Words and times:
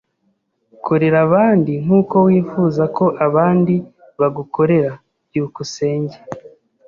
Korera 0.85 1.17
abandi 1.27 1.73
nkuko 1.83 2.15
wifuza 2.27 2.83
ko 2.97 3.05
abandi 3.25 3.75
bagukorera. 4.19 4.91
byukusenge 5.27 6.17